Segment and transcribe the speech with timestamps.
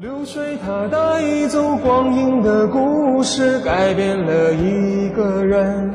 [0.00, 5.92] 流水它带走光阴的故事，改变了一个人。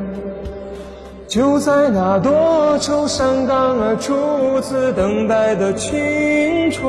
[1.26, 6.86] 就在那多愁善感而初次等待的青春。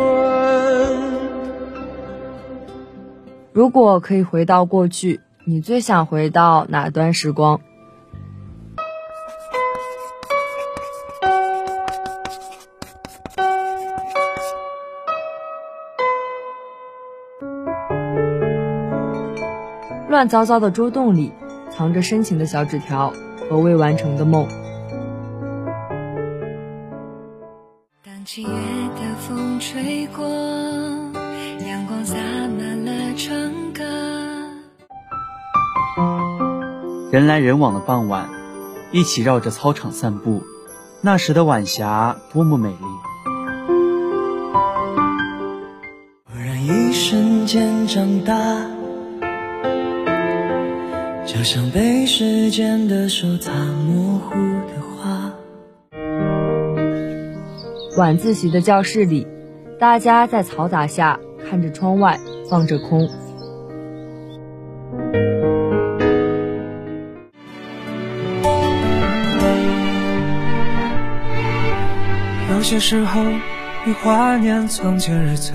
[3.53, 7.61] 如果可以回到过去，你最想回到哪段时光？
[20.15, 21.33] 乱糟糟的桌洞里，
[21.73, 23.13] 藏着深情的小纸条
[23.51, 24.47] 和未完成的梦。
[28.05, 33.83] 当七月的风吹过，阳光洒满了窗格。
[37.11, 38.29] 人来人往的傍晚，
[38.93, 40.45] 一起绕着操场散步，
[41.01, 42.77] 那时的晚霞多么美丽。
[46.33, 48.74] 忽然一瞬间长大。
[51.35, 54.37] 就像被时间的手擦模糊
[54.69, 55.33] 的画。
[57.99, 59.27] 晚自习的教室里，
[59.81, 63.09] 大家在嘈杂下看着窗外，放着空。
[72.53, 73.21] 有些时候，
[73.85, 75.53] 你怀念从前日子。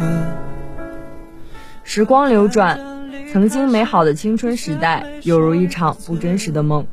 [1.85, 2.88] 时光流转。
[3.31, 6.87] 曾经美好的青春时代，犹如一场不真实的梦。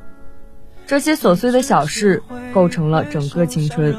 [0.87, 3.97] 这些琐碎的小事，构成了整个青春。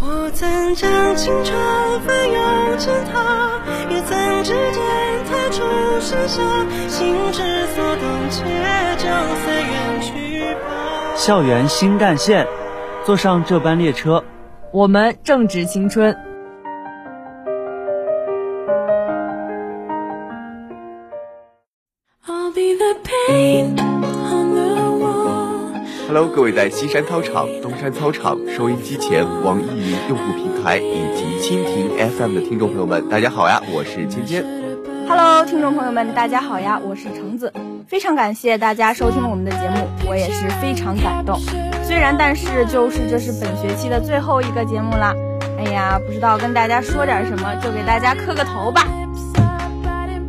[0.00, 1.56] 我曾将青春
[2.06, 4.84] 翻涌成她，也曾指尖
[5.24, 5.62] 弹出
[6.00, 6.42] 盛夏，
[6.88, 8.44] 心之所动，且
[8.98, 11.16] 将随远去吧。
[11.16, 12.46] 校园新干线。
[13.04, 14.24] 坐上这班列车，
[14.72, 16.16] 我们正值青春。
[26.06, 34.42] Hello，各位在西山操场、东山操场、收音机前、网易云用户平台以及蜻蜓 FM 的听众朋友们，大家好呀，我是芊芊。
[35.06, 37.52] Hello，听众朋友们，大家好呀，我是橙子。
[37.86, 41.38] 非常感谢大家收听我们的节目，我也是非常感动。
[41.86, 45.14] 虽然，但是就是这是本学期的最后一个节目啦。
[45.58, 48.86] 哎呀，不知道跟大家说点什么，就给大家磕个头吧。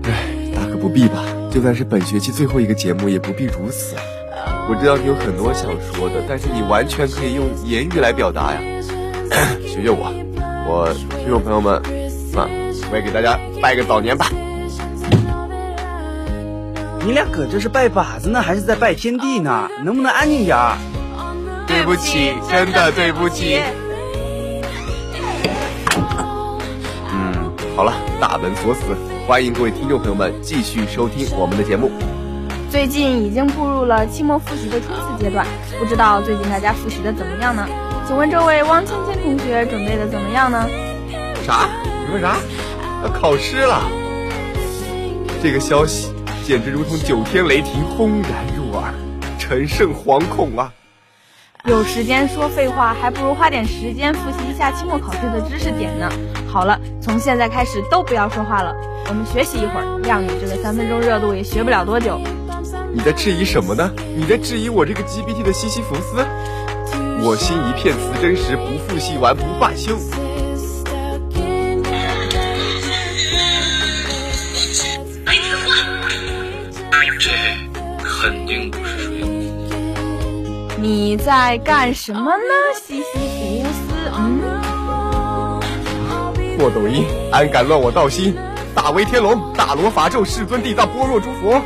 [0.03, 1.23] 哎，大可不必吧。
[1.51, 3.95] 就算是本学期最后一个节目，也不必如此。
[4.69, 8.59] 我知道你有很多想说的，但是你完全可以用言语来表达呀。
[9.65, 10.13] 学学我，
[10.67, 11.75] 我听众朋友们，
[12.35, 12.47] 啊，
[12.91, 14.27] 我也给大家拜个早年吧。
[17.05, 19.69] 你俩搁这是拜把子呢，还是在拜天地呢？
[19.83, 20.77] 能不能安静点儿？
[21.75, 23.61] 对不起，真的对不起。
[27.11, 28.95] 嗯，好了，大门锁死，
[29.27, 31.91] 欢迎各位听众朋友们继续收听我们的节目。
[32.71, 35.45] 最近已经步入了期末复习的冲刺阶段，
[35.77, 37.67] 不知道最近大家复习的怎么样呢？
[38.07, 40.65] 请问这位汪芊芊同学准备的怎么样呢？
[41.45, 41.67] 啥？
[41.83, 42.37] 你说啥？
[43.03, 43.81] 要考试了？
[45.43, 46.13] 这个消息
[46.45, 48.93] 简直如同九天雷霆轰然入耳，
[49.37, 50.71] 陈胜惶恐啊！
[51.67, 56.07] 有时间说废话，还不如花点时间复习一下期末考试的知识点呢。
[56.47, 58.71] 好了，从现在开始都不要说话了，
[59.09, 59.99] 我们学习一会儿。
[60.03, 62.21] 让你这个三分钟热度也学不了多久。
[62.93, 63.91] 你在质疑什么呢？
[64.15, 66.23] 你在质疑我这个 GPT 的西西弗斯？
[67.23, 69.97] 我心一片磁真实，不复习完不罢休。
[77.17, 77.31] 这
[78.03, 79.04] 肯定不是水。
[80.85, 83.95] 你在干什么呢，西西弗斯？
[84.15, 85.59] 嗯。
[86.59, 88.35] 破抖音，安敢乱我道心？
[88.75, 91.59] 大威天龙，大罗法咒，世尊地藏般若诸佛。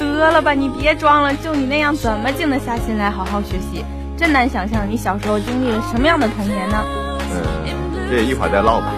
[0.00, 3.84] 得了吧，你别装了，就你那样，怎么静得下心来好好学习？
[4.16, 6.84] 真难想象你小时候经历了什么样的童年呢？
[7.30, 8.92] 嗯，这一会儿再唠吧。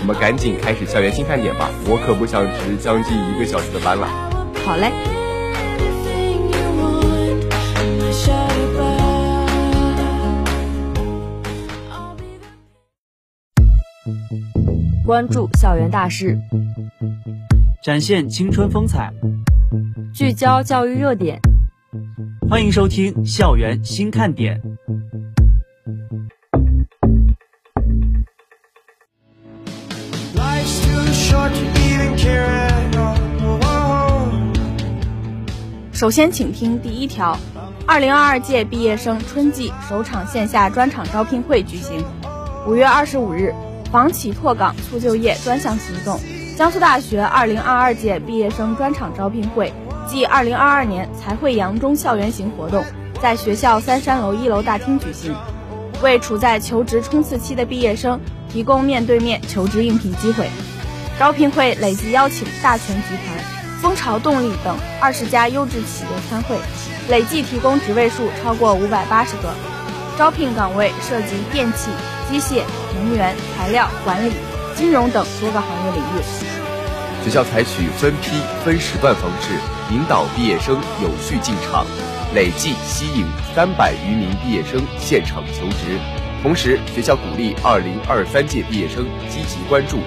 [0.00, 4.08] 我们赶紧开始校园新看点吧，我可不想值将近一个小时的班了。
[4.66, 4.90] 好嘞。
[15.06, 16.38] 关注校园大事，
[17.82, 19.10] 展现青春风采，
[20.12, 21.40] 聚焦教育热点。
[22.48, 24.60] 欢迎收听《校园新看点》。
[35.92, 37.34] 首先，请听第一条：
[37.86, 42.04] 二零二二届毕业生春季首场线下专场招聘会举行。
[42.66, 43.54] 五月二十五日，
[43.94, 46.18] 房企拓岗促就业专项行动，
[46.58, 49.72] 江苏大学二零二二届毕业生专场招聘会
[50.08, 52.84] 暨二零二二年财汇扬中校园行活动
[53.22, 55.32] 在学校三山楼一楼大厅举行，
[56.02, 58.18] 为处在求职冲刺期的毕业生
[58.48, 60.48] 提供面对面求职应聘机会。
[61.16, 66.56] 招聘会累计邀请大全集团、蜂巢动力等二十家优质企业参会。
[67.08, 69.54] 累计提供职位数超过五百八十个，
[70.18, 71.90] 招聘岗位涉及电器、
[72.30, 72.62] 机械、
[72.94, 74.32] 能源、材料、管理、
[74.74, 76.22] 金融等多个行业领域。
[77.24, 79.54] 学校采取分批、分时段方式
[79.90, 81.86] 引导毕业生有序进场，
[82.34, 83.24] 累计吸引
[83.54, 85.98] 三百余名毕业生现场求职。
[86.42, 90.00] 同时，学校鼓励二零二三届毕业生积极关注，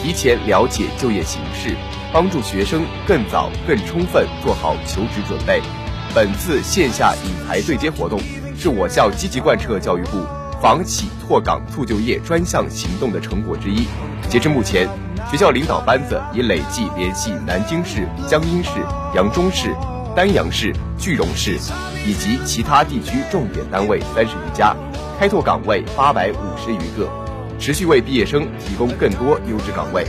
[0.00, 1.74] 提前了解就业形势，
[2.12, 5.60] 帮助学生更早、更充分做好求职准备。
[6.14, 8.20] 本次线下引才对接活动
[8.56, 10.24] 是我校积极贯彻教育部
[10.60, 13.86] 房企拓岗促就业专项行动的成果之一。
[14.28, 14.86] 截至目前，
[15.30, 18.70] 学校领导班子已累计联系南京市、江阴市、
[19.14, 19.74] 扬中市、
[20.14, 21.58] 丹阳市、句容市
[22.06, 24.76] 以及其他地区重点单位三十余家，
[25.18, 27.08] 开拓岗位八百五十余个，
[27.58, 30.04] 持续为毕业生提供更多优质岗位。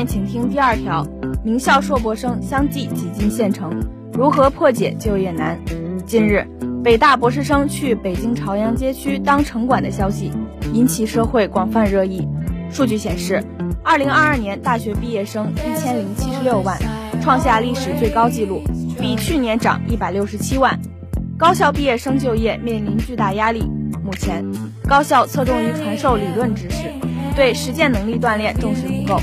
[0.00, 1.06] 面请听第二条：
[1.44, 3.70] 名校硕博生相继挤进县城，
[4.14, 5.58] 如何破解就业难？
[6.06, 6.42] 近日，
[6.82, 10.32] 北大博士生去北京朝阳街区当城管的消息
[10.72, 12.26] 引起社会广泛热议。
[12.70, 13.44] 数据显示，
[13.84, 16.78] 二零二二年大学毕业生一千零七十六万，
[17.20, 18.62] 创下历史最高纪录，
[18.98, 20.80] 比去年涨一百六十七万。
[21.36, 23.70] 高校毕业生就业面临巨大压力。
[24.02, 24.42] 目前，
[24.88, 26.90] 高校侧重于传授理论知识，
[27.36, 29.20] 对实践能力锻炼重视不够。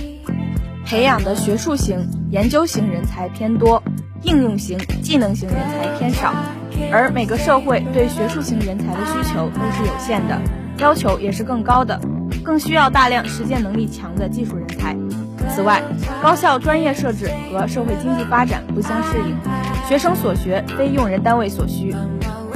[0.88, 3.84] 培养的学术型、研究型人才偏多，
[4.22, 6.34] 应用型、技能型人才偏少，
[6.94, 10.40] 而每个社会对学术型人才的需求都是有限的，
[10.78, 12.00] 要求也是更高的，
[12.42, 14.96] 更需要大量实践能力强的技术人才。
[15.54, 15.84] 此外，
[16.24, 19.36] 高校专业设置和社会经济发展不相适应，
[19.90, 21.94] 学生所学非用人单位所需，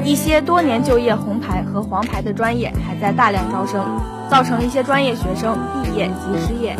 [0.05, 3.85] 一些多年就业红牌和黄牌的专业还在大量招生，
[4.29, 6.77] 造成一些专业学生毕业即失业。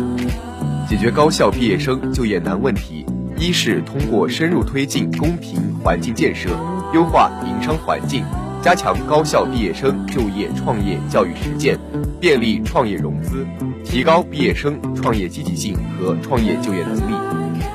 [0.92, 3.06] 解决高校毕业生就业难问题，
[3.38, 6.50] 一是通过深入推进公平环境建设，
[6.92, 8.22] 优化营商环境，
[8.62, 11.78] 加强高校毕业生就业创业教育实践，
[12.20, 13.46] 便利创业融资，
[13.82, 17.14] 提高毕业生创业积极性和创业就业能力；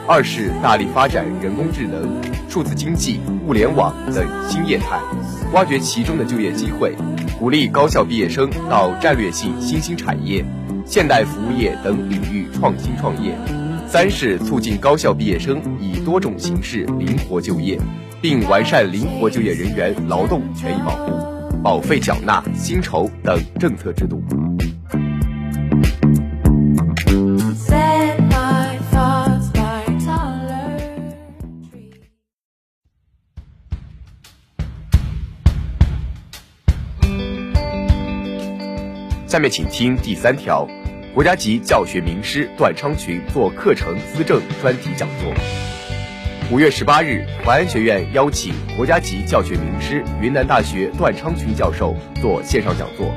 [0.08, 5.02] 二是大力发展人工智能、数字经济、物联网等新业态，
[5.54, 6.94] 挖掘其中的就业机会，
[7.40, 10.46] 鼓励高校毕业生到战略性新兴产业。
[10.90, 13.38] 现代服务业等领域创新创业，
[13.86, 17.78] 三是促进高校毕业生以多种形式灵活就业，
[18.22, 24.24] 并完善灵活就业人员劳动权益保护、保费缴纳、薪酬等政策制度。
[39.28, 40.68] 下面请听第三条：
[41.18, 45.34] 国家级教学名师段昌群做课程思政专题讲座。
[46.52, 53.12] 五月十八日，淮安学院邀请国家级教学名师云南大学段昌群教授做线上讲座，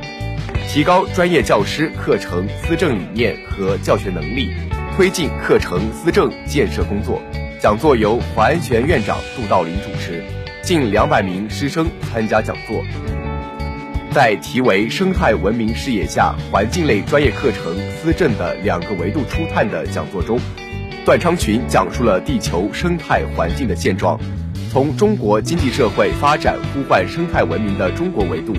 [0.67, 4.51] 提高专业教师课程思政理念和教学能力，
[4.97, 7.21] 推进课程思政建设工作。
[7.61, 10.25] 讲座由淮安学院院长杜道林主持，
[10.63, 12.83] 近两百名师生参加讲座。
[14.13, 20.37] 在题为“生态文明视野下环境类专业课程思政的两个维度初探”的讲座中，
[21.05, 24.19] 段昌群讲述了地球生态环境的现状，
[24.73, 28.53] 从中国经济社会发展呼唤生态文明的中国维度，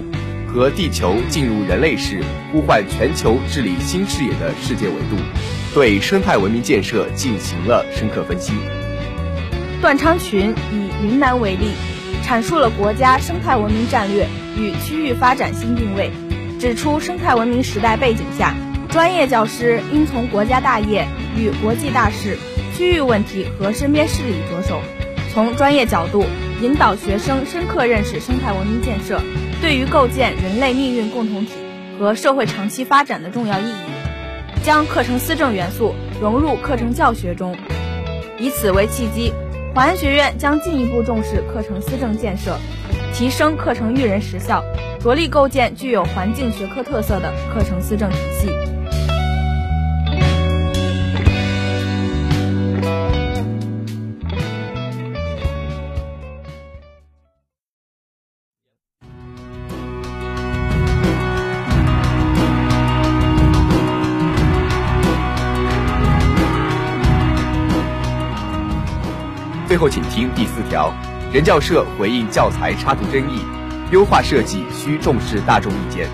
[0.47, 2.21] 和地球进入人类世
[2.53, 5.21] 呼唤全球治理新视野的世界维度，
[5.73, 8.53] 对生态文明建设进行了深刻分析。
[9.81, 11.71] 段昌群以云南为例，
[12.23, 14.25] 阐述了国家生态文明战略。
[14.57, 16.11] 与区域发展新定位，
[16.59, 18.53] 指出生态文明时代背景下，
[18.89, 22.37] 专业教师应从国家大业与国际大事、
[22.75, 24.81] 区域问题和身边事例着手，
[25.33, 26.25] 从专业角度
[26.61, 29.21] 引导学生深刻认识生态文明建设
[29.61, 31.53] 对于构建人类命运共同体
[31.97, 37.55] 和社会长期发展的重要意义，将课程思政元素融入课程教学中。
[38.37, 39.31] 以此为契机，
[39.75, 42.57] 淮安学院将进一步重视课程思政建设。
[43.13, 44.63] 提升课程育人实效，
[44.99, 48.49] 着力构建具有环境学科特色的课程思政体系。
[69.67, 70.93] 最后，请听第四条：
[71.33, 73.39] 人教社回应教材插图争议，
[73.93, 76.09] 优化设计需重视大众意见。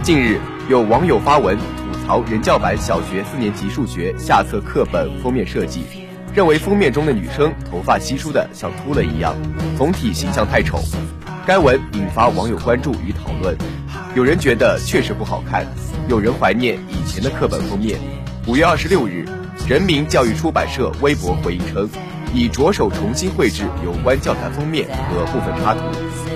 [0.00, 5.82] 近日，有网友发文吐槽人教版小学四年级数学下册课本封面设计，
[6.32, 9.34] 认为封面中的女生头发稀疏的像秃了一样，
[9.76, 10.78] 总体形象太丑。
[11.44, 13.56] 该文引发网友关注与讨论，
[14.14, 15.66] 有人觉得确实不好看，
[16.06, 17.98] 有人怀念以前的课本封面。
[18.46, 19.24] 五月二十六日，
[19.68, 21.90] 人民教育出版社微博回应称。
[22.34, 25.80] 已着手重新绘制有关教材封面和部分插图，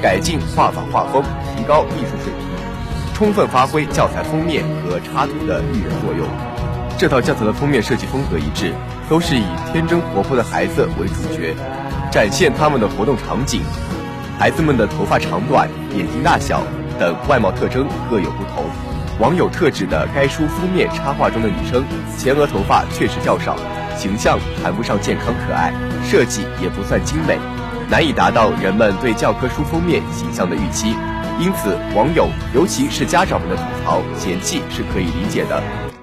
[0.00, 1.20] 改进画法画风，
[1.56, 6.24] 提高艺术水平，充分发挥教材封面和插图的育人作用。
[6.96, 8.72] 这套教材的封面设计风格一致，
[9.10, 11.52] 都是以天真活泼的孩子为主角，
[12.12, 13.60] 展现他们的活动场景。
[14.38, 16.62] 孩子们的头发长短、眼睛大小
[17.00, 18.64] 等外貌特征各有不同。
[19.18, 21.84] 网友特指的该书封面插画中的女生，
[22.16, 23.56] 前额头发确实较少。
[23.98, 25.72] 形象谈不上健康可爱，
[26.04, 27.36] 设计也不算精美，
[27.90, 30.94] 难以达到人们对教科书封面形象的预期。
[31.40, 35.60] 因此，网友尤其是家长们的吐槽嫌弃是可以理解的。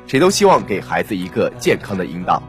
[0.07, 2.43] 谁都希望给孩子一个健康的引导。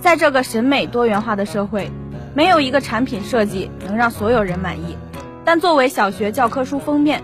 [0.00, 1.90] 在这个审美多元化的社会，
[2.32, 4.96] 没有一个产品设计能让所有人满意。
[5.44, 7.20] 但作为小学教科书封面，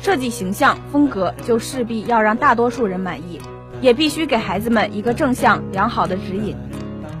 [0.00, 3.38] 设计形象风格就势必要让大多数人满意，
[3.82, 6.56] 也必须给孩子们一个正向良好的指引。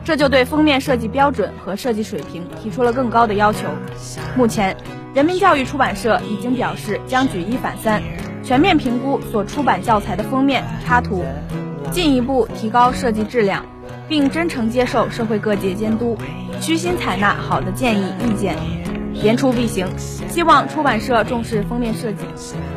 [0.04, 3.68] 这就对封面设计标准和设计水平提出了更高的要求。
[4.36, 4.76] 目前，
[5.14, 8.02] 人民教育出版社已经表示将举一反三，
[8.42, 11.24] 全面评估所出版教材的封面插图，
[11.90, 13.64] 进一步提高设计质量，
[14.08, 16.16] 并真诚接受社会各界监督，
[16.60, 18.56] 虚心采纳好的建议意见，
[19.12, 19.86] 言出必行。
[19.98, 22.24] 希望出版社重视封面设计，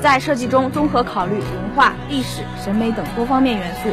[0.01, 3.89] 在设计中综合考虑文化、历史、审美等多方面元素。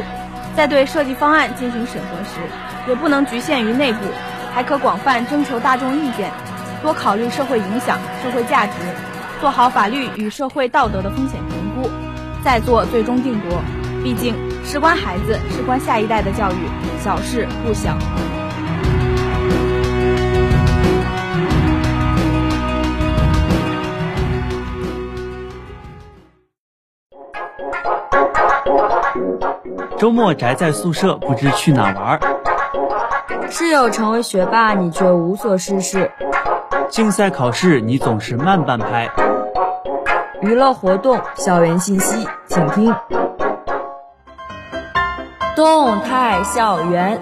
[0.53, 2.41] 在对设计方案进行审核时，
[2.87, 3.99] 也不能局限于内部，
[4.53, 6.31] 还可广泛征求大众意见，
[6.81, 8.73] 多考虑社会影响、社会价值，
[9.39, 11.89] 做好法律与社会道德的风险评估，
[12.43, 13.61] 再做最终定夺。
[14.03, 14.33] 毕竟，
[14.65, 16.55] 事关孩子，事关下一代的教育，
[16.99, 17.95] 小事不小。
[29.99, 32.40] 周末宅在宿舍，不知去哪玩。
[33.49, 36.11] 室友成为学霸，你却无所事事。
[36.89, 39.09] 竞赛考试，你总是慢半拍。
[40.41, 42.95] 娱乐活动、校园信息，请听。
[45.55, 47.19] 动态校园。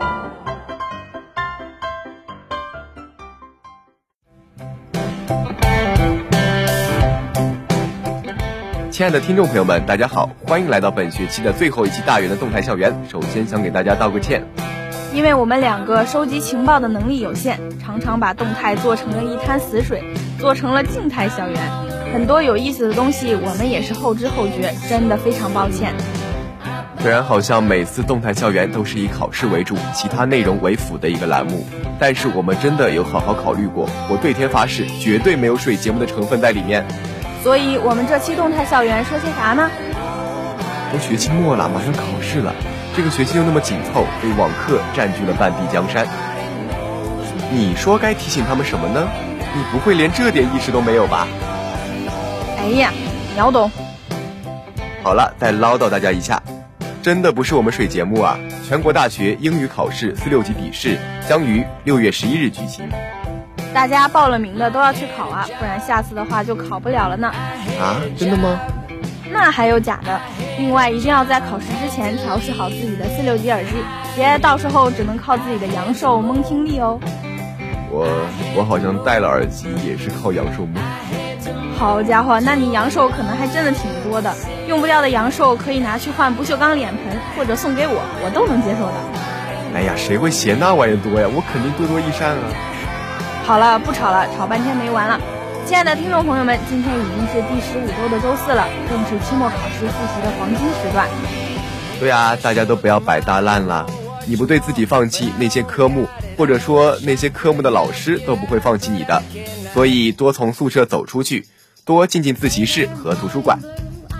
[8.91, 12.93] 亲爱的听众朋友们，大家好，欢迎来到本学期的最后一期大圆的动态校园。
[13.07, 14.43] 首先想给大家道个歉，
[15.13, 20.03] 因为我们两个收集情报的能力有限，常常把动态做成了一滩死水，
[20.39, 21.57] 做成了静态校园。
[22.13, 25.93] 很多有意思的东西，我们也是后知后觉，真的非常抱歉。
[27.01, 31.65] 虽然好像每次动态校园都是以考试为主，其他内容为辅的一个栏目，
[31.97, 36.85] 但是我们真的有好好考虑过，我对天发誓，绝对没有水节目的成分在里面。
[37.41, 39.69] 所以，我们这期动态校园说些啥呢？
[40.91, 42.53] 都学期末了，马上考试了，
[42.95, 46.07] 这个学期又那么紧凑，被网课占据了半壁江山。
[47.51, 49.07] 你说该提醒他们什么呢？
[49.55, 51.27] 你不会连这点意识都没有吧？
[52.57, 52.91] 哎呀，
[53.35, 53.71] 秒懂。
[55.01, 56.41] 好了，再唠叨大家一下，
[57.01, 58.37] 真的不是我们水节目啊！
[58.67, 62.87] 全国大学英语考试四六级笔试将于六月十一日举行。
[63.73, 67.31] 大家报了名的都要去考啊，不然下次的话就考不了了呢。
[67.79, 68.59] 啊，真的吗？
[69.31, 70.19] 那还有假的？
[70.57, 73.69] 另外，一定要在考试之前调试好自己的四六级耳机，
[74.15, 76.99] 别到时候只能靠自己的阳寿蒙听力哦。
[77.91, 78.07] 我
[78.55, 80.83] 我好像戴了耳机也是靠阳寿蒙。
[81.77, 84.33] 好家伙，那你阳寿可能还真的挺多的，
[84.67, 88.93] 用不掉的阳寿可以拿去换不锈钢脸盆，或者送给我，我都能接受的。
[89.73, 91.27] 哎呀，谁会嫌那玩意多呀？
[91.33, 92.43] 我肯定多多益善啊。
[93.45, 95.19] 好了，不吵了，吵半天没完了。
[95.69, 101.07] 亲爱的听众朋友们，今天已经是第十五周的周四了，正是期末考试复习的黄金时段。
[101.99, 103.85] 对啊，大家都不要摆大烂了。
[104.25, 109.21] 你不对自己放弃，那些科目或者说那些科目的老师都不会放弃你的。
[109.71, 111.45] 所以多从宿舍走出去，
[111.85, 113.59] 多进进自习室和图书馆，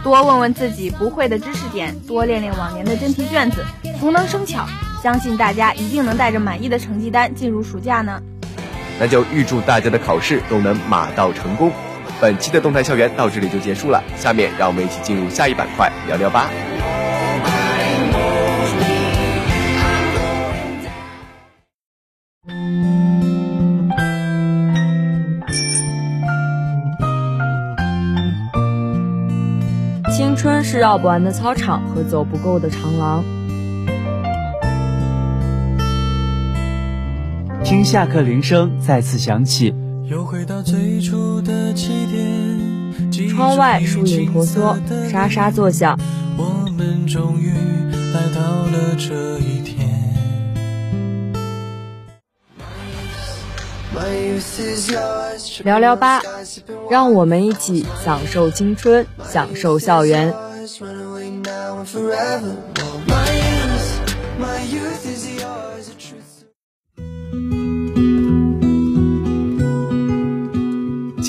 [0.04, 3.66] 多问问自己不会的知识点，多练练往年的真题卷子，
[4.00, 4.68] 熟能生巧。
[5.02, 8.22] 相信大家一定能带着满意的成绩单进入暑假呢。
[9.00, 11.72] 那就预祝大家的考试都能马到成功。
[12.20, 16.50] 本期的动态校园到这里就结束了，下面让我们一起进入下一板块聊聊吧。
[30.12, 33.24] 青春是绕不完的操场和走不够的长廊。
[37.64, 39.74] 听下课铃声再次响起，
[40.10, 44.78] 又回到最初的起点窗外树影婆娑，
[45.10, 45.98] 沙沙作响。
[46.38, 47.52] 我们终于
[48.14, 49.88] 来到了这一天。
[55.64, 56.22] 聊聊吧，
[56.90, 60.34] 让我们一起享受青春，享受校园。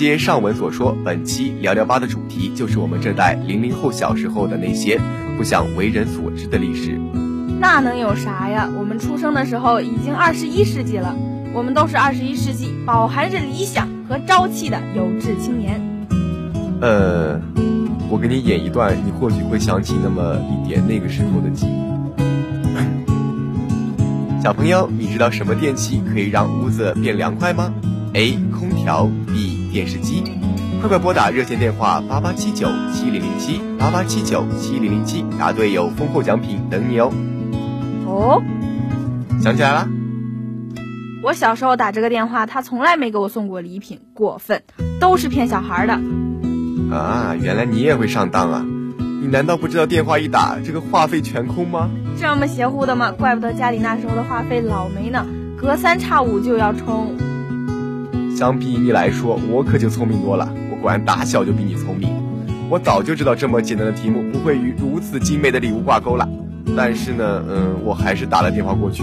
[0.01, 4.99] 接上文所说，本期聊聊吧的主题就是我们这代零零后小时候的那些
[5.37, 6.99] 不想为人所知的历史。
[7.61, 8.67] 那能有啥呀？
[8.79, 11.15] 我们出生的时候已经二十一世纪了，
[11.53, 15.79] 我们都是二十一世纪饱含着理想和朝气的有志青年。
[16.81, 17.39] 呃，
[18.09, 21.79] 我给你演一段，你或许会想起那么一点那个时候的记忆。
[24.43, 27.71] 小朋友，你知道什么电器可以让屋子变凉快吗
[28.15, 28.39] ？A.
[28.51, 29.50] 空调 B.
[29.73, 30.23] 电视机。
[30.81, 37.13] 快快拨打热线电话八八七九七零零七八八七九七零零七，答对有丰厚奖品等你哦。
[38.07, 38.43] 哦，
[39.43, 39.89] 想起来了？
[41.23, 44.63] 我小时候打这个电话，他从来没给我送过礼品，过分，
[44.99, 45.93] 都是骗小孩的。
[46.91, 48.65] 啊，原来你也会上当啊！
[49.21, 51.91] 你难道不知道电话一打，这个话费全空吗？
[52.19, 53.13] 这么邪乎的吗？
[53.13, 55.27] 怪不得家里那时候的话费老没呢，
[55.61, 57.15] 隔三差五就要充。
[58.41, 60.51] 相比你来说，我可就聪明多了。
[60.71, 62.09] 我果然打小就比你聪明，
[62.71, 66.27] 我早就知道这么简单的题目不会与如此精美的礼物挂钩了。
[66.75, 69.03] 但是呢，嗯，我还是打了电话过去。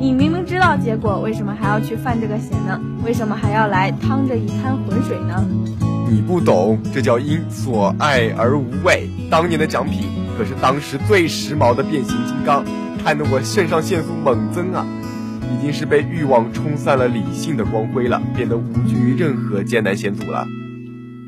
[0.00, 2.80] 你明明知道结果，为什么还要去犯这个险呢？
[3.04, 5.46] 为什么还要来趟这一滩浑水呢？
[6.10, 9.08] 你不懂，这叫因所爱而无畏。
[9.30, 10.00] 当年的奖品
[10.36, 12.64] 可是当时最时髦的变形金刚，
[13.04, 14.84] 看得我肾上腺素猛增啊！
[15.54, 20.46] 已经是被欲望冲散了理性的光辉了，变得无惧于任何艰难险阻了。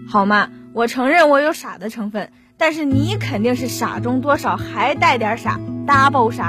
[0.09, 6.45] 好嘛，我承认我有傻的成分，但是你肯定是傻中多少还带点傻，double 傻。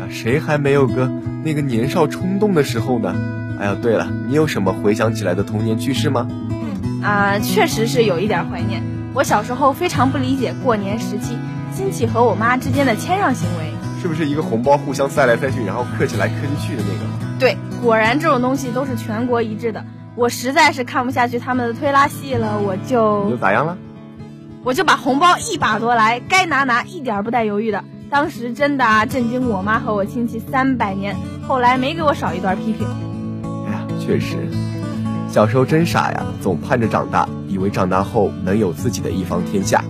[0.00, 1.10] 啊，谁还没有个
[1.44, 3.14] 那个年少冲动的时候呢？
[3.60, 6.28] 哎呀，对了，你有什么回想起来的童年趣事吗？
[7.02, 8.82] 啊，确实是有一点怀念。
[9.14, 11.36] 我小时候非常不理解过年时期
[11.74, 17.38] 亲戚和我妈之间的谦让行为，是不是一个红包互相塞来塞去，然后客气来客气去的那个？
[17.38, 19.84] 对，果然这种东西都是全国一致的。
[20.16, 23.78] 我实在是看不下去他们的推拉戏了，我就你就咋样了？
[24.64, 27.84] 我就把红包一把夺来，该拿拿，一点不带犹豫的。
[28.10, 31.14] 当时真的啊，震惊我妈和我亲戚三百年，
[31.46, 32.84] 后来没给我少一段批评。
[33.68, 34.48] 哎呀，确实，
[35.30, 39.84] 小时候真傻呀，总盼着长大，以为长大后能有自己的一方天下。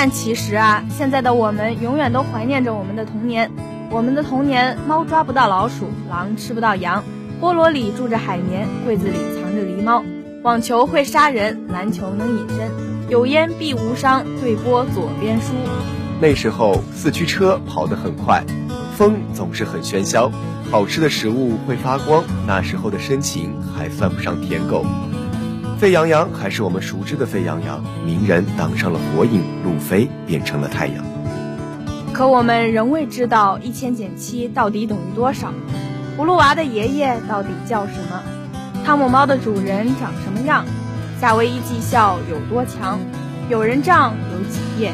[0.00, 3.50] 但其实啊，现在的我们永远都怀念着我们的童年。
[3.90, 7.02] 我们的童年，猫抓不到老鼠，狼吃不到羊，
[7.40, 10.04] 菠萝里住着海绵，柜子里藏着狸猫，
[10.44, 12.70] 网球会杀人，篮球能隐身，
[13.08, 15.46] 有烟必无伤，对波左边输。
[16.20, 18.44] 那时候四驱车跑得很快，
[18.96, 20.30] 风总是很喧嚣，
[20.70, 22.22] 好吃的食物会发光。
[22.46, 24.86] 那时候的深情还算不上舔狗。
[25.78, 31.04] 沸羊羊还是我们熟知的沸羊羊，鸣人当上了火影，路飞变成了太阳。
[32.12, 35.54] 可我们仍未知道一千减七到底等于多少，
[36.16, 38.20] 葫芦娃的爷爷到底叫什么，
[38.84, 40.64] 汤姆猫的主人长什么样，
[41.20, 42.98] 夏威夷技校有多强，
[43.48, 44.92] 有人帐有几页。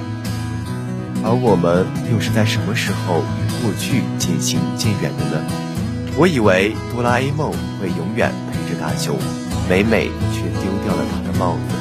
[1.25, 5.43] 而我们又是在什么时候与过去渐行渐远的呢？
[6.19, 9.17] 我以为哆啦 A 梦会永远陪着大雄，
[9.67, 10.44] 美美却丢
[10.85, 11.77] 掉了他的帽子。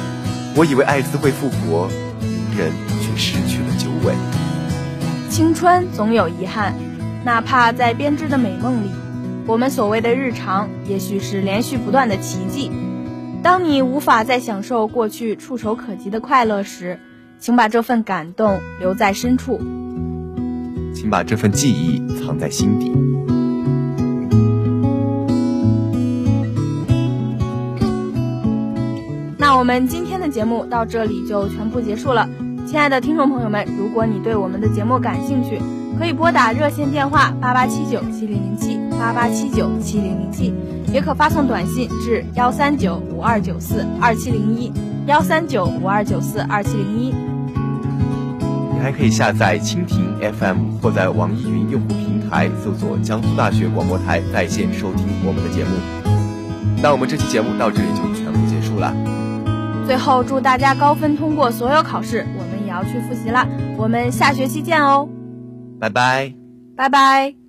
[0.56, 1.88] 我以为艾滋会复活，
[2.20, 4.14] 鸣人却失去了九尾。
[5.30, 6.74] 青春总有遗憾，
[7.24, 8.90] 哪怕在编织的美梦里，
[9.46, 12.70] 我们所谓的日常，也许是连续不断的奇迹。
[13.42, 16.98] 当你无法再享受过去触手可及的快乐时，
[17.38, 19.60] 请把这份感动留在深处，
[20.94, 22.92] 请把这份记忆藏在心底。
[29.64, 30.28] 我们今天的。
[30.28, 32.28] 节目到这里就全部结束了。
[32.66, 35.58] 亲爱的听众朋友们，如果你对我们的节目感兴趣，
[35.98, 40.52] 可以拨打热线电话八八七九七零零七八八七九七零零七，
[40.92, 44.70] 也可发送短信至幺三九五二九四二七零一
[45.06, 47.14] 幺三九五二九四二七零一。
[48.74, 55.70] 你还可以下载蜻蜓 FM 或在网易云用户平台搜索江苏大学广播台在线收听我们的节目。
[56.82, 58.92] 那我们这期节目到这里就全部结束了。
[59.86, 63.46] 最后祝大家高分通过所有考试，我们也要去复习啦。
[63.76, 65.08] 我们下学期见哦，
[65.78, 66.34] 拜拜。
[66.76, 67.43] 拜拜。